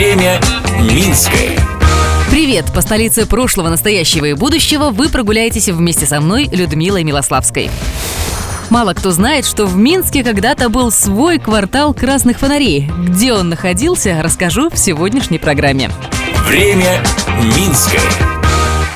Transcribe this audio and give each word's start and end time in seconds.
Время 0.00 0.40
Минское. 0.80 1.58
Привет! 2.30 2.72
По 2.74 2.80
столице 2.80 3.26
прошлого, 3.26 3.68
настоящего 3.68 4.24
и 4.24 4.32
будущего 4.32 4.88
вы 4.88 5.10
прогуляетесь 5.10 5.68
вместе 5.68 6.06
со 6.06 6.22
мной, 6.22 6.48
Людмилой 6.50 7.04
Милославской. 7.04 7.70
Мало 8.70 8.94
кто 8.94 9.10
знает, 9.10 9.44
что 9.44 9.66
в 9.66 9.76
Минске 9.76 10.24
когда-то 10.24 10.70
был 10.70 10.90
свой 10.90 11.38
квартал 11.38 11.92
красных 11.92 12.38
фонарей. 12.38 12.90
Где 13.08 13.34
он 13.34 13.50
находился, 13.50 14.22
расскажу 14.22 14.70
в 14.70 14.78
сегодняшней 14.78 15.38
программе. 15.38 15.90
Время 16.46 17.02
Минское. 17.54 18.29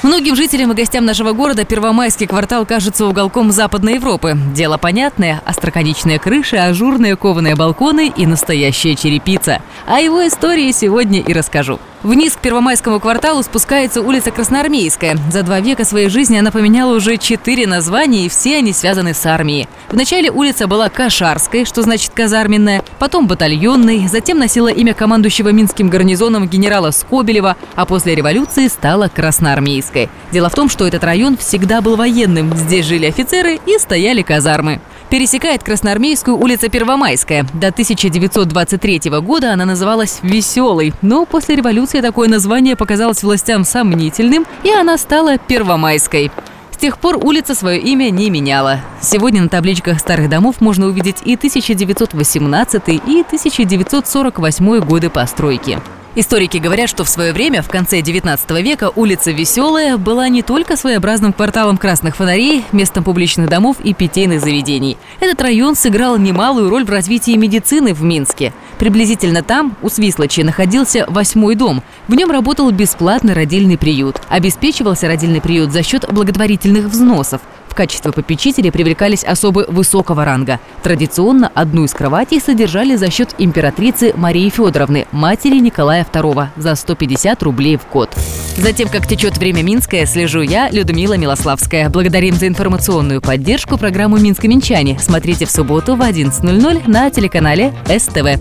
Многим 0.05 0.37
жителям 0.37 0.71
и 0.71 0.75
гостям 0.75 1.07
нашего 1.07 1.33
города 1.33 1.65
Первомайский 1.65 2.27
квартал 2.27 2.67
кажется 2.67 3.07
уголком 3.07 3.51
Западной 3.51 3.95
Европы. 3.95 4.37
Дело 4.55 4.77
понятное– 4.77 5.41
остроконечные 5.47 6.19
крыши, 6.19 6.57
ажурные 6.57 7.17
кованые 7.17 7.57
балконы 7.57 8.13
и 8.15 8.27
настоящая 8.27 8.97
черепица. 8.97 9.63
О 9.87 9.99
его 10.01 10.27
истории 10.27 10.71
сегодня 10.73 11.21
и 11.21 11.33
расскажу. 11.33 11.81
Вниз 12.05 12.35
к 12.35 12.41
Первомайскому 12.41 13.01
кварталу 13.01 13.43
спускается 13.43 14.03
улица 14.03 14.31
Красноармейская. 14.31 15.17
За 15.33 15.43
два 15.43 15.61
века 15.61 15.87
своей 15.87 16.11
жизни 16.11 16.37
она 16.37 16.51
поменяла 16.51 16.95
уже 16.95 17.17
четыре 17.17 17.67
названия, 17.67 18.27
и 18.27 18.29
все 18.29 18.59
они 18.59 18.75
связаны 18.75 19.15
с 19.15 19.25
армией. 19.25 19.69
Вначале 19.91 20.31
улица 20.31 20.67
была 20.67 20.91
Кашарской, 20.91 21.65
что 21.65 21.81
значит 21.81 22.13
казарменная, 22.13 22.85
потом 22.99 23.27
батальонной, 23.27 24.07
затем 24.07 24.39
носила 24.39 24.69
имя 24.69 24.93
командующего 24.93 25.49
Минским 25.49 25.89
гарнизоном 25.89 26.47
генерала 26.47 26.91
Скобелева, 26.91 27.57
а 27.75 27.87
после 27.87 28.15
революции 28.15 28.69
стала 28.69 29.09
Красноармейской. 29.09 30.11
Дело 30.31 30.51
в 30.51 30.55
том, 30.55 30.69
что 30.69 30.87
этот 30.87 31.05
район 31.05 31.39
всегда 31.39 31.81
был 31.81 31.97
военным. 31.97 32.55
Здесь 32.55 32.85
жили 32.85 33.07
офицеры 33.07 33.59
и 33.65 33.79
стояли 33.79 34.21
казармы. 34.21 34.83
Пересекает 35.15 35.63
Красноармейскую 35.63 36.37
улица 36.37 36.69
Первомайская. 36.69 37.45
До 37.55 37.69
1923 37.69 39.11
года 39.21 39.53
она 39.53 39.65
называлась 39.65 40.19
«Веселой», 40.23 40.93
но 41.03 41.25
после 41.25 41.55
революции 41.55 42.01
такое 42.01 42.29
название 42.29 42.75
показалось 42.75 43.23
властям 43.23 43.65
сомнительным, 43.65 44.45
и 44.65 44.73
она 44.73 44.99
стала 44.99 45.39
Первомайской. 45.39 46.33
С 46.73 46.79
тех 46.79 46.99
пор 46.99 47.25
улица 47.25 47.55
свое 47.55 47.79
имя 47.79 48.11
не 48.11 48.29
меняла. 48.29 48.81
Сегодня 49.01 49.41
на 49.41 49.49
табличках 49.49 50.01
старых 50.01 50.29
домов 50.29 50.57
можно 50.61 50.87
увидеть 50.87 51.19
и 51.25 51.37
1918, 51.37 52.89
и 52.89 53.21
1948 53.21 54.81
годы 54.81 55.11
постройки. 55.11 55.79
Историки 56.17 56.59
говорят, 56.59 56.89
что 56.89 57.03
в 57.03 57.09
свое 57.09 57.33
время, 57.33 57.61
в 57.61 57.69
конце 57.69 58.01
19 58.01 58.49
века, 58.63 58.93
улица 58.95 59.33
Веселая 59.33 59.97
была 59.97 60.29
не 60.29 60.43
только 60.43 60.77
своеобразным 60.77 61.33
кварталом 61.33 61.77
красных 61.77 62.15
фонарей, 62.15 62.65
местом 62.71 63.03
публичных 63.03 63.49
домов 63.49 63.79
и 63.83 63.95
питейных 63.95 64.41
заведений. 64.41 64.97
Этот 65.19 65.43
район 65.43 65.75
сыграл 65.75 66.17
немалую 66.17 66.71
роль 66.71 66.85
в 66.85 66.91
развитии 66.91 67.35
медицины 67.37 67.95
в 67.95 68.03
Минске. 68.05 68.53
Приблизительно 68.79 69.43
там, 69.43 69.77
у 69.83 69.89
Свислочи, 69.89 70.43
находился 70.43 71.05
восьмой 71.09 71.57
дом. 71.57 71.83
В 72.07 72.15
нем 72.15 72.31
работал 72.31 72.71
бесплатный 72.71 73.35
родильный 73.35 73.77
приют. 73.77 74.21
Обеспечивался 74.29 75.09
родильный 75.09 75.41
приют 75.41 75.73
за 75.73 75.83
счет 75.83 76.05
благотворительных 76.13 76.85
взносов. 76.85 77.41
В 77.75 77.77
качестве 77.77 78.13
попечителей 78.13 78.71
привлекались 78.71 79.25
особы 79.25 79.67
высокого 79.67 80.25
ранга. 80.25 80.61
Традиционно 80.85 81.51
одну 81.57 81.83
из 81.87 81.93
кроватей 81.93 82.41
содержали 82.41 82.95
за 82.95 83.11
счет 83.11 83.35
императрицы 83.39 84.13
Марии 84.15 84.49
Федоровны, 84.49 85.09
матери 85.11 85.59
Николая 85.59 86.07
II, 86.13 86.51
за 86.55 86.77
150 86.77 87.43
рублей 87.43 87.77
в 87.77 87.93
год. 87.93 88.11
Затем, 88.57 88.89
как 88.89 89.09
течет 89.09 89.39
время 89.39 89.65
Минское, 89.65 90.07
слежу 90.07 90.43
я, 90.43 90.71
Людмила 90.71 91.15
Милославская. 91.15 91.89
Благодарим 91.89 92.37
за 92.37 92.47
информационную 92.47 93.21
поддержку 93.21 93.77
программу 93.77 94.19
«Минск-Минчане». 94.19 95.01
Смотрите 95.01 95.45
в 95.45 95.51
субботу 95.51 95.97
в 95.97 96.01
11.00 96.01 96.89
на 96.89 97.11
телеканале 97.11 97.75
СТВ. 97.89 98.39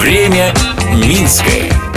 Время 0.00 0.54
Минское. 0.94 1.89